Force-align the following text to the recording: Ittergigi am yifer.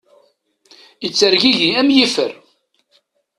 Ittergigi 1.07 1.69
am 1.79 1.89
yifer. 1.95 2.31